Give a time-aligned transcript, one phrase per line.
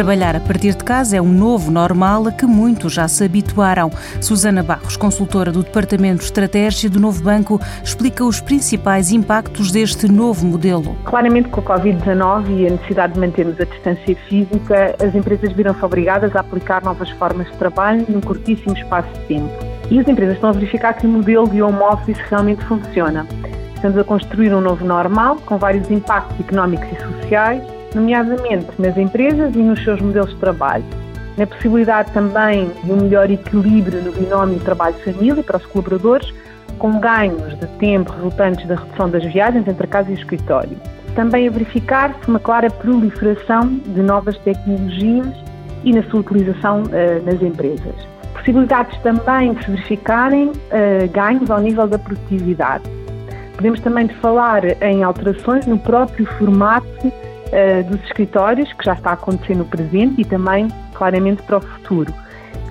[0.00, 3.90] Trabalhar a partir de casa é um novo normal a que muitos já se habituaram.
[4.18, 10.10] Susana Barros, consultora do Departamento de Estratégia do Novo Banco, explica os principais impactos deste
[10.10, 10.96] novo modelo.
[11.04, 15.84] Claramente, com a Covid-19 e a necessidade de mantermos a distância física, as empresas viram-se
[15.84, 19.52] obrigadas a aplicar novas formas de trabalho num curtíssimo espaço de tempo.
[19.90, 23.26] E as empresas estão a verificar que o modelo de home office realmente funciona.
[23.74, 29.54] Estamos a construir um novo normal, com vários impactos económicos e sociais, nomeadamente nas empresas
[29.54, 30.84] e nos seus modelos de trabalho.
[31.36, 36.32] Na possibilidade também de um melhor equilíbrio no binómio trabalho-família para os colaboradores,
[36.78, 40.76] com ganhos de tempo resultantes da redução das viagens entre casa e escritório.
[41.14, 45.28] Também a verificar-se uma clara proliferação de novas tecnologias
[45.84, 47.94] e na sua utilização uh, nas empresas.
[48.34, 52.84] Possibilidades também de se verificarem uh, ganhos ao nível da produtividade
[53.60, 57.12] Podemos também falar em alterações no próprio formato
[57.52, 61.60] uh, dos escritórios, que já está a acontecer no presente e também, claramente, para o
[61.60, 62.12] futuro.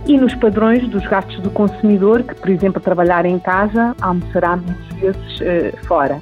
[0.05, 4.87] E nos padrões dos gastos do consumidor, que, por exemplo, trabalhar em casa almoçará menos
[4.95, 6.21] vezes uh, fora.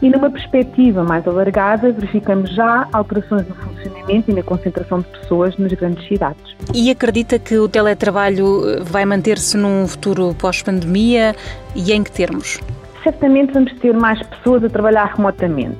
[0.00, 5.56] E numa perspectiva mais alargada, verificamos já alterações no funcionamento e na concentração de pessoas
[5.58, 6.56] nas grandes cidades.
[6.72, 11.34] E acredita que o teletrabalho eh, vai manter-se num futuro pós-pandemia
[11.74, 12.60] e em que termos?
[13.02, 15.78] certamente vamos ter mais pessoas a trabalhar remotamente,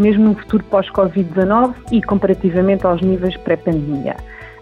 [0.00, 4.16] mesmo no futuro pós-Covid-19 e comparativamente aos níveis pré-pandemia.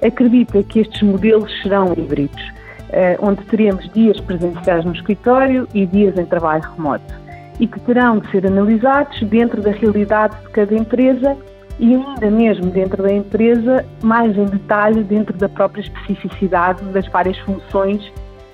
[0.05, 2.43] Acredita que estes modelos serão híbridos,
[2.91, 7.15] eh, onde teremos dias presenciais no escritório e dias em trabalho remoto,
[7.59, 11.37] e que terão de ser analisados dentro da realidade de cada empresa
[11.79, 17.39] e ainda mesmo dentro da empresa, mais em detalhe dentro da própria especificidade das várias
[17.39, 18.05] funções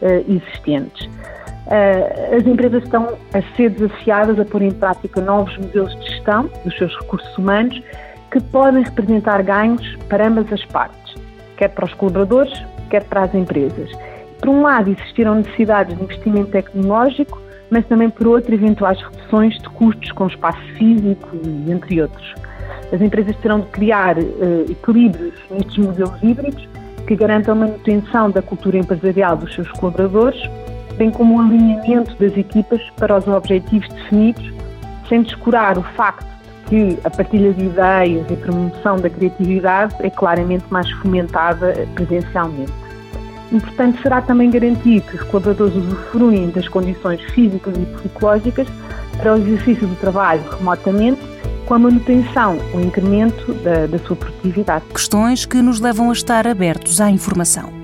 [0.02, 1.06] uh, existentes.
[1.66, 6.50] Uh, as empresas estão a ser desafiadas a pôr em prática novos modelos de gestão
[6.64, 7.80] dos seus recursos humanos
[8.30, 11.14] que podem representar ganhos para ambas as partes,
[11.56, 13.90] quer para os colaboradores, quer para as empresas.
[14.40, 17.40] Por um lado, existiram necessidades de investimento tecnológico,
[17.70, 21.28] mas também por outro, eventuais reduções de custos com espaço físico
[21.68, 22.34] entre outros.
[22.92, 26.68] As empresas terão de criar uh, equilíbrios nestes modelos híbridos
[27.06, 30.42] que garantam a manutenção da cultura empresarial dos seus colaboradores
[30.96, 34.53] bem como o alinhamento das equipas para os objetivos definidos,
[35.08, 40.10] sem descurar o facto de que a partilha de ideias e promoção da criatividade é
[40.10, 42.72] claramente mais fomentada presencialmente.
[43.52, 48.66] Importante será também garantir que os colaboradores usufruem das condições físicas e psicológicas
[49.18, 51.20] para o exercício do trabalho remotamente,
[51.66, 54.84] com a manutenção ou incremento da, da sua produtividade.
[54.92, 57.83] Questões que nos levam a estar abertos à informação.